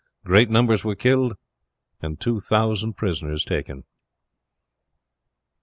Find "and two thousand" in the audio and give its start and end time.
2.01-2.93